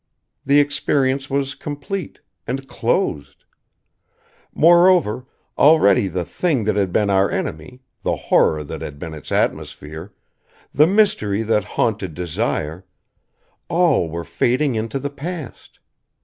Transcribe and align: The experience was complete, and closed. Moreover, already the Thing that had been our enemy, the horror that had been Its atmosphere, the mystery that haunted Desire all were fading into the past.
The 0.43 0.59
experience 0.59 1.29
was 1.29 1.53
complete, 1.53 2.21
and 2.47 2.67
closed. 2.67 3.45
Moreover, 4.51 5.27
already 5.59 6.07
the 6.07 6.25
Thing 6.25 6.63
that 6.63 6.75
had 6.75 6.91
been 6.91 7.11
our 7.11 7.29
enemy, 7.29 7.81
the 8.01 8.15
horror 8.15 8.63
that 8.63 8.81
had 8.81 8.97
been 8.97 9.13
Its 9.13 9.31
atmosphere, 9.31 10.11
the 10.73 10.87
mystery 10.87 11.43
that 11.43 11.63
haunted 11.77 12.15
Desire 12.15 12.83
all 13.69 14.09
were 14.09 14.23
fading 14.23 14.73
into 14.73 14.97
the 14.97 15.11
past. 15.11 15.77